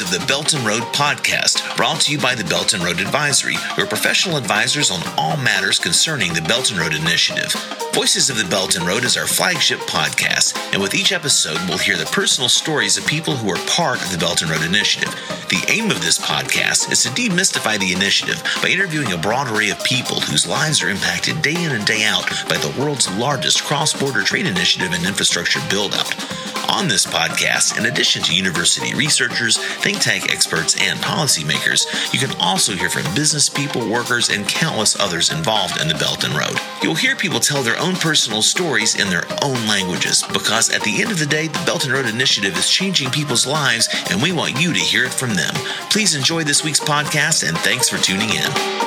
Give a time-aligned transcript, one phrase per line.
[0.00, 3.56] of the Belt and Road podcast, brought to you by the Belt and Road Advisory,
[3.76, 7.52] your professional advisors on all matters concerning the Belt and Road Initiative.
[7.92, 11.78] Voices of the Belt and Road is our flagship podcast, and with each episode, we'll
[11.78, 15.14] hear the personal stories of people who are part of the Belt and Road Initiative.
[15.48, 19.70] The aim of this podcast is to demystify the initiative by interviewing a broad array
[19.70, 23.62] of people whose lives are impacted day in and day out by the world's largest
[23.62, 26.43] cross border trade initiative and infrastructure build out.
[26.74, 32.36] On this podcast, in addition to university researchers, think tank experts, and policymakers, you can
[32.40, 36.58] also hear from business people, workers, and countless others involved in the Belt and Road.
[36.82, 41.00] You'll hear people tell their own personal stories in their own languages because at the
[41.00, 44.32] end of the day, the Belt and Road Initiative is changing people's lives, and we
[44.32, 45.54] want you to hear it from them.
[45.90, 48.83] Please enjoy this week's podcast, and thanks for tuning in.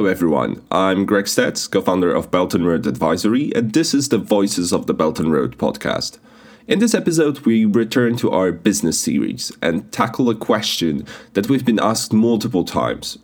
[0.00, 0.64] Hello, everyone.
[0.70, 4.72] I'm Greg Stetz, co founder of Belt and Road Advisory, and this is the Voices
[4.72, 6.18] of the Belt and Road podcast.
[6.66, 11.66] In this episode, we return to our business series and tackle a question that we've
[11.66, 13.18] been asked multiple times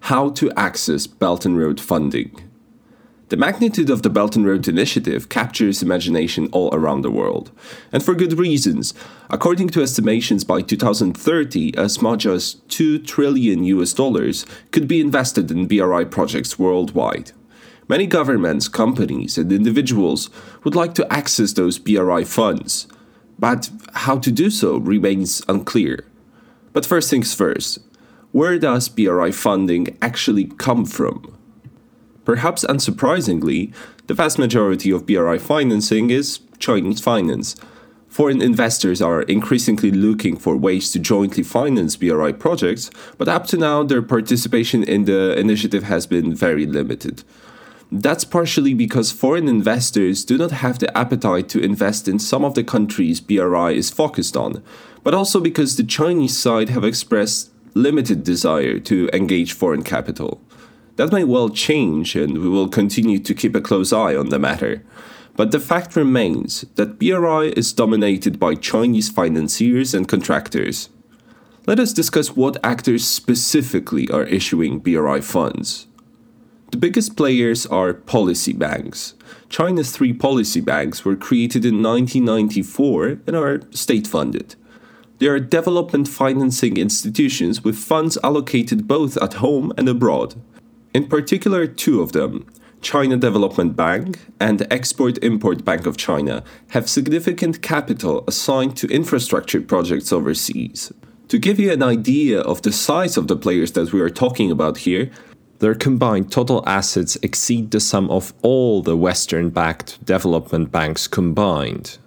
[0.00, 2.47] how to access Belt and Road funding.
[3.28, 7.50] The magnitude of the Belt and Road Initiative captures imagination all around the world,
[7.92, 8.94] and for good reasons.
[9.28, 15.50] According to estimations by 2030, as much as 2 trillion US dollars could be invested
[15.50, 17.32] in BRI projects worldwide.
[17.86, 20.30] Many governments, companies, and individuals
[20.64, 22.86] would like to access those BRI funds,
[23.38, 26.06] but how to do so remains unclear.
[26.72, 27.78] But first things first,
[28.32, 31.37] where does BRI funding actually come from?
[32.28, 33.72] Perhaps unsurprisingly,
[34.06, 37.56] the vast majority of BRI financing is Chinese finance.
[38.06, 43.56] Foreign investors are increasingly looking for ways to jointly finance BRI projects, but up to
[43.56, 47.24] now, their participation in the initiative has been very limited.
[47.90, 52.52] That's partially because foreign investors do not have the appetite to invest in some of
[52.52, 54.62] the countries BRI is focused on,
[55.02, 60.42] but also because the Chinese side have expressed limited desire to engage foreign capital.
[60.98, 64.38] That may well change, and we will continue to keep a close eye on the
[64.40, 64.82] matter.
[65.36, 70.88] But the fact remains that BRI is dominated by Chinese financiers and contractors.
[71.68, 75.86] Let us discuss what actors specifically are issuing BRI funds.
[76.72, 79.14] The biggest players are policy banks.
[79.48, 84.56] China's three policy banks were created in 1994 and are state funded.
[85.20, 90.34] They are development financing institutions with funds allocated both at home and abroad.
[90.94, 92.46] In particular, two of them,
[92.80, 99.60] China Development Bank and Export Import Bank of China, have significant capital assigned to infrastructure
[99.60, 100.92] projects overseas.
[101.28, 104.50] To give you an idea of the size of the players that we are talking
[104.50, 105.10] about here,
[105.58, 111.98] their combined total assets exceed the sum of all the Western backed development banks combined.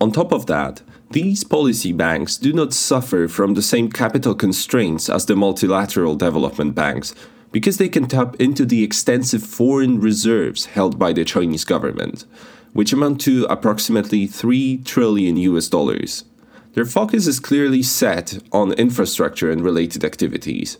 [0.00, 5.08] On top of that, these policy banks do not suffer from the same capital constraints
[5.08, 7.14] as the multilateral development banks,
[7.54, 12.24] because they can tap into the extensive foreign reserves held by the Chinese government,
[12.72, 16.24] which amount to approximately 3 trillion US dollars.
[16.72, 20.78] Their focus is clearly set on infrastructure and related activities.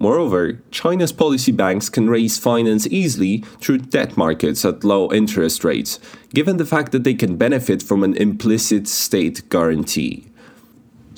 [0.00, 6.00] Moreover, China's policy banks can raise finance easily through debt markets at low interest rates,
[6.34, 10.27] given the fact that they can benefit from an implicit state guarantee.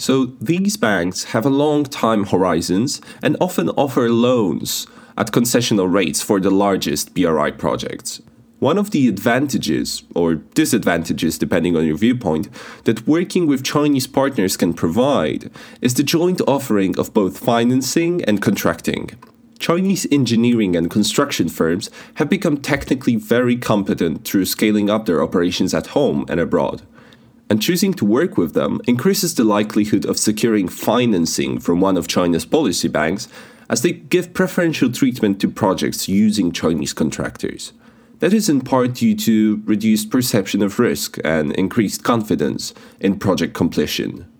[0.00, 4.87] So these banks have a long time horizons and often offer loans
[5.19, 8.22] at concessional rates for the largest BRI projects.
[8.60, 12.49] One of the advantages, or disadvantages depending on your viewpoint,
[12.84, 15.50] that working with Chinese partners can provide
[15.83, 19.10] is the joint offering of both financing and contracting.
[19.59, 25.74] Chinese engineering and construction firms have become technically very competent through scaling up their operations
[25.74, 26.80] at home and abroad
[27.50, 32.06] and choosing to work with them increases the likelihood of securing financing from one of
[32.06, 33.26] China's policy banks
[33.68, 37.72] as they give preferential treatment to projects using Chinese contractors.
[38.20, 43.54] That is in part due to reduced perception of risk and increased confidence in project
[43.54, 44.30] completion.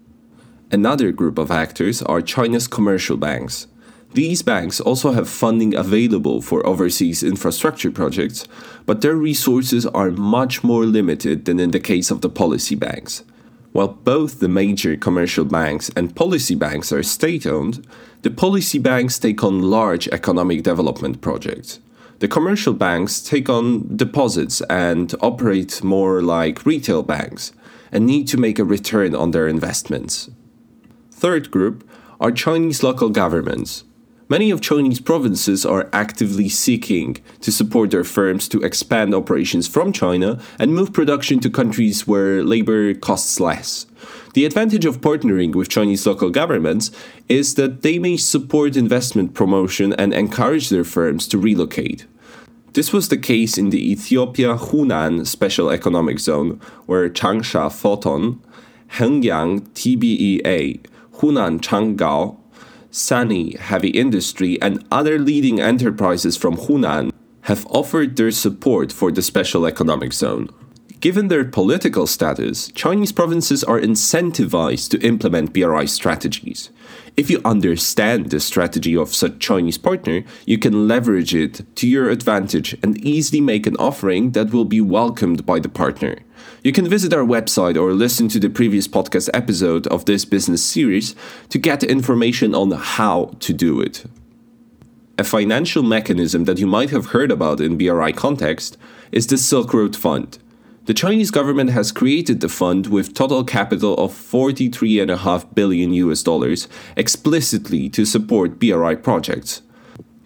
[0.71, 3.67] Another group of actors are China's commercial banks.
[4.13, 8.49] These banks also have funding available for overseas infrastructure projects,
[8.85, 13.23] but their resources are much more limited than in the case of the policy banks.
[13.71, 17.87] While both the major commercial banks and policy banks are state owned,
[18.23, 21.79] the policy banks take on large economic development projects.
[22.19, 27.53] The commercial banks take on deposits and operate more like retail banks
[27.93, 30.31] and need to make a return on their investments.
[31.13, 31.89] Third group
[32.21, 33.85] are Chinese local governments
[34.31, 39.93] Many of Chinese provinces are actively seeking to support their firms to expand operations from
[39.93, 43.87] China and move production to countries where labor costs less.
[44.35, 46.93] The advantage of partnering with Chinese local governments
[47.29, 52.07] is that they may support investment promotion and encourage their firms to relocate.
[52.75, 58.41] This was the case in the Ethiopia Hunan Special Economic Zone, where Changsha Photon,
[58.93, 62.40] Hengyang TBEA, Hunan Changgao,
[62.91, 69.23] Sany Heavy Industry, and other leading enterprises from Hunan have offered their support for the
[69.23, 70.49] Special Economic Zone.
[71.01, 76.69] Given their political status, Chinese provinces are incentivized to implement BRI strategies.
[77.17, 82.11] If you understand the strategy of such Chinese partner, you can leverage it to your
[82.11, 86.19] advantage and easily make an offering that will be welcomed by the partner.
[86.63, 90.63] You can visit our website or listen to the previous podcast episode of this business
[90.63, 91.17] series
[91.49, 94.05] to get information on how to do it.
[95.17, 98.77] A financial mechanism that you might have heard about in BRI context
[99.13, 100.39] is the Silk Road Fund.
[100.91, 106.67] The Chinese government has created the fund with total capital of 43.5 billion US dollars
[106.97, 109.63] explicitly to support BRI projects.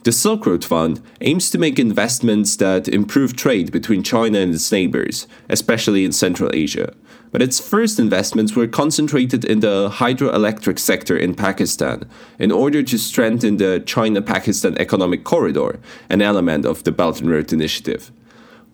[0.04, 4.72] The Silk Road Fund aims to make investments that improve trade between China and its
[4.72, 6.94] neighbors, especially in Central Asia.
[7.30, 12.08] But its first investments were concentrated in the hydroelectric sector in Pakistan
[12.38, 15.78] in order to strengthen the China Pakistan Economic Corridor,
[16.08, 18.10] an element of the Belt and Road Initiative.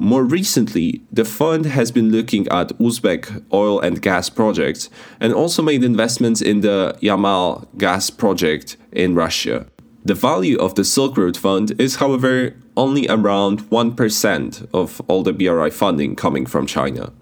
[0.02, 4.88] More recently, the fund has been looking at Uzbek oil and gas projects
[5.20, 9.66] and also made investments in the Yamal gas project in Russia.
[10.02, 15.34] The value of the Silk Road Fund is, however, only around 1% of all the
[15.34, 17.12] BRI funding coming from China.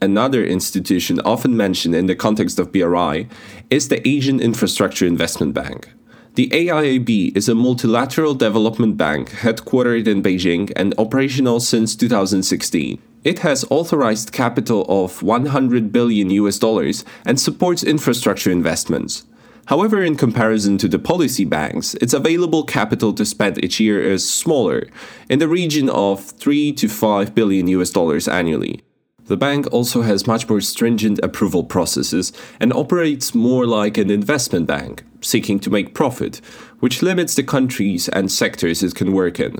[0.00, 3.28] Another institution often mentioned in the context of BRI
[3.68, 5.90] is the Asian Infrastructure Investment Bank.
[6.34, 13.00] The AIIB is a multilateral development bank headquartered in Beijing and operational since 2016.
[13.22, 19.26] It has authorized capital of 100 billion US dollars and supports infrastructure investments.
[19.66, 24.28] However, in comparison to the policy banks, its available capital to spend each year is
[24.28, 24.88] smaller,
[25.28, 28.82] in the region of 3 to 5 billion US dollars annually.
[29.26, 34.66] The bank also has much more stringent approval processes and operates more like an investment
[34.66, 36.42] bank, seeking to make profit,
[36.80, 39.56] which limits the countries and sectors it can work in.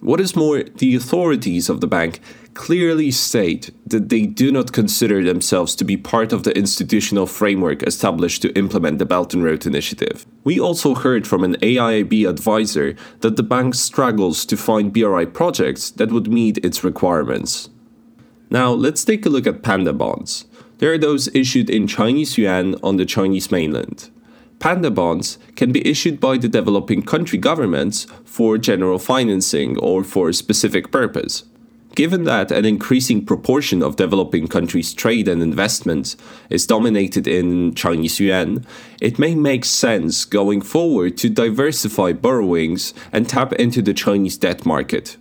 [0.00, 2.20] What is more, the authorities of the bank
[2.54, 7.82] clearly state that they do not consider themselves to be part of the institutional framework
[7.82, 10.26] established to implement the Belt and Road Initiative.
[10.44, 15.90] We also heard from an AIIB advisor that the bank struggles to find BRI projects
[15.92, 17.70] that would meet its requirements.
[18.50, 20.44] Now, let's take a look at panda bonds.
[20.78, 24.10] There are those issued in Chinese yuan on the Chinese mainland.
[24.58, 30.28] Panda bonds can be issued by the developing country governments for general financing or for
[30.28, 31.44] a specific purpose.
[31.94, 36.16] Given that an increasing proportion of developing countries' trade and investments
[36.48, 38.64] is dominated in Chinese yuan,
[39.00, 44.66] it may make sense going forward to diversify borrowings and tap into the Chinese debt
[44.66, 45.16] market.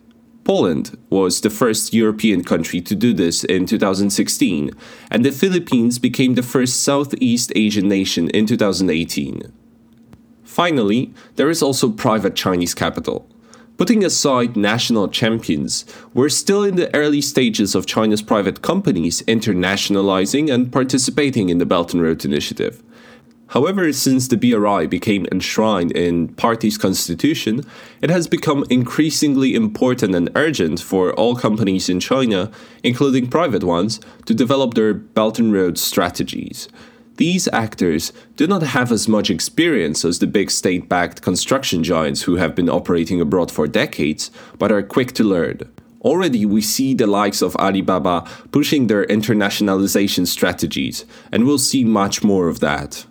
[0.50, 4.72] Poland was the first European country to do this in 2016,
[5.12, 9.54] and the Philippines became the first Southeast Asian nation in 2018.
[10.44, 13.30] Finally, there is also private Chinese capital.
[13.78, 20.52] Putting aside national champions, we're still in the early stages of China's private companies internationalizing
[20.52, 22.82] and participating in the Belt and Road Initiative.
[23.50, 27.66] However, since the BRI became enshrined in party's constitution,
[28.00, 32.52] it has become increasingly important and urgent for all companies in China,
[32.84, 36.70] including private ones, to develop their Belt and Road strategies.
[37.18, 42.22] These actors do not have as much experience as the big state backed construction giants
[42.22, 44.30] who have been operating abroad for decades,
[44.60, 45.62] but are quick to learn.
[46.02, 52.24] Already, we see the likes of Alibaba pushing their internationalization strategies, and we'll see much
[52.24, 53.06] more of that.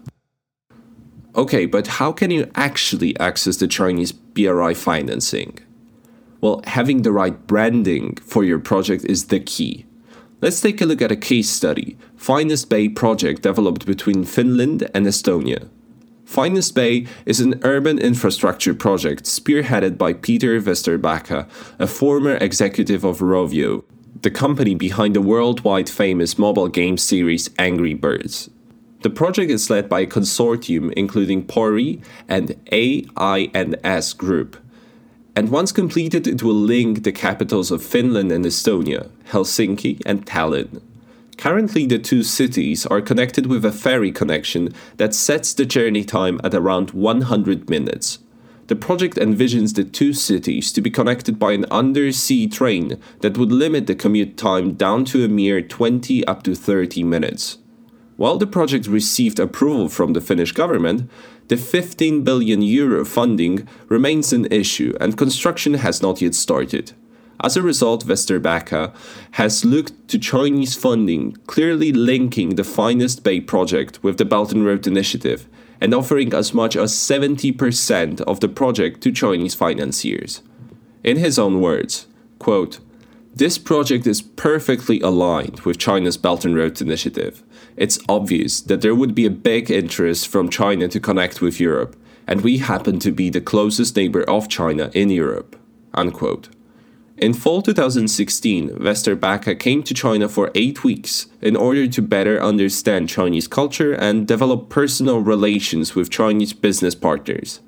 [1.38, 5.61] Okay, but how can you actually access the Chinese BRI financing?
[6.40, 9.87] Well, having the right branding for your project is the key.
[10.40, 15.07] Let's take a look at a case study Finest Bay project developed between Finland and
[15.07, 15.68] Estonia.
[16.25, 23.21] Finest Bay is an urban infrastructure project spearheaded by Peter Vesterbacka, a former executive of
[23.21, 23.85] Rovio,
[24.23, 28.50] the company behind the worldwide famous mobile game series Angry Birds.
[29.02, 34.57] The project is led by a consortium including Pöyry and AINS Group.
[35.37, 40.83] And once completed, it will link the capitals of Finland and Estonia, Helsinki and Tallinn.
[41.37, 46.40] Currently, the two cities are connected with a ferry connection that sets the journey time
[46.43, 48.19] at around 100 minutes.
[48.69, 53.50] the project envisions the two cities to be connected by an undersea train that would
[53.50, 57.59] limit the commute time down to a mere 20 up to 30 minutes.
[58.19, 61.09] While the project received approval from the Finnish government,
[61.47, 66.95] the 15 billion euro funding remains an issue and construction has not yet started.
[67.45, 68.93] As a result, Vesterbacka
[69.43, 74.67] has looked to Chinese funding, clearly linking the Finest Bay project with the Belt and
[74.67, 75.47] Road Initiative
[75.81, 80.43] and offering as much as 70% of the project to Chinese financiers.
[81.05, 82.09] In his own words,
[82.41, 82.81] quote,
[83.39, 87.45] this project is perfectly aligned with China's Belt and Road Initiative.
[87.78, 91.94] It's obvious that there would be a big interest from China to connect with Europe,
[92.26, 95.54] and we happen to be the closest neighbor of China in Europe.
[95.94, 96.49] Unquote.
[97.16, 103.08] In fall 2016, Vesterbacka came to China for eight weeks in order to better understand
[103.08, 107.61] Chinese culture and develop personal relations with Chinese business partners.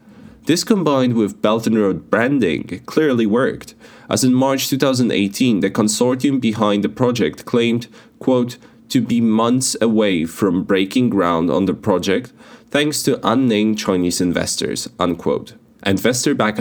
[0.47, 3.77] This combined with Belt and Road branding clearly worked,
[4.09, 7.87] as in March 2018, the consortium behind the project claimed,
[8.19, 8.57] quote,
[8.91, 12.33] to be months away from breaking ground on the project
[12.71, 16.01] thanks to unnamed Chinese investors, unquote and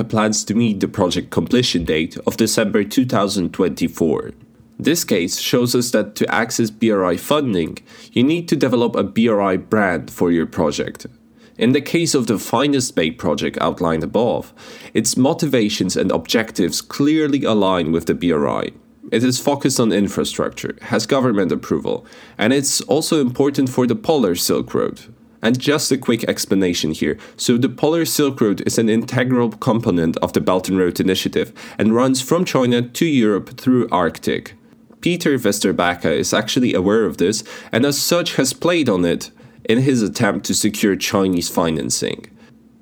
[0.10, 4.32] plans to meet the project completion date of December 2024.
[4.78, 7.80] This case shows us that to access BRI funding,
[8.14, 11.06] you need to develop a BRI brand for your project.
[11.58, 14.54] In the case of the Finest Bay project outlined above,
[14.94, 18.72] its motivations and objectives clearly align with the BRI.
[19.12, 22.06] It is focused on infrastructure, has government approval,
[22.38, 25.02] and it's also important for the Polar Silk Road,
[25.42, 27.18] and just a quick explanation here.
[27.36, 31.52] So, the Polar Silk Road is an integral component of the Belt and Road Initiative
[31.80, 34.54] and runs from China to Europe through Arctic.
[35.02, 39.32] Peter Vesterbacka is actually aware of this and, as such, has played on it
[39.64, 42.26] in his attempt to secure Chinese financing.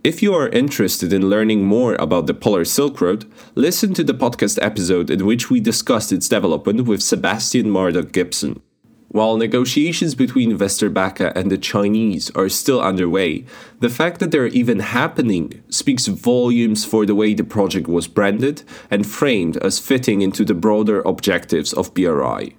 [0.08, 4.14] If you are interested in learning more about the Polar Silk Road, listen to the
[4.14, 8.62] podcast episode in which we discussed its development with Sebastian Marduk Gibson.
[9.10, 13.44] While negotiations between Vesterbacka and the Chinese are still underway,
[13.82, 18.64] the fact that they're even happening speaks volumes for the way the project was branded
[18.90, 22.56] and framed as fitting into the broader objectives of BRI.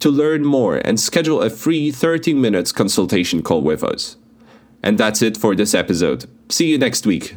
[0.00, 4.16] to learn more and schedule a free 30 minutes consultation call with us.
[4.82, 6.24] And that's it for this episode.
[6.48, 7.36] See you next week.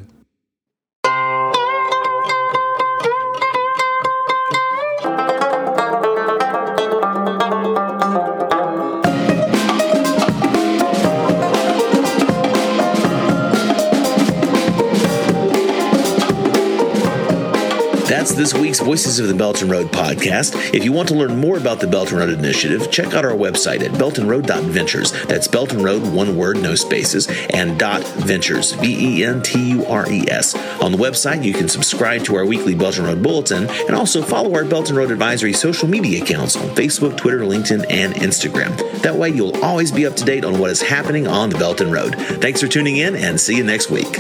[18.23, 20.73] That's this week's Voices of the Belt and Road podcast.
[20.73, 23.33] If you want to learn more about the Belt and Road Initiative, check out our
[23.33, 25.25] website at beltandroad.ventures.
[25.25, 29.71] That's Belt and Road, one word, no spaces, and dot ventures, V E N T
[29.71, 30.55] U R E S.
[30.81, 34.21] On the website, you can subscribe to our weekly Belt and Road Bulletin and also
[34.21, 39.01] follow our Belt and Road Advisory social media accounts on Facebook, Twitter, LinkedIn, and Instagram.
[39.01, 41.81] That way, you'll always be up to date on what is happening on the Belt
[41.81, 42.15] and Road.
[42.15, 44.17] Thanks for tuning in and see you next week.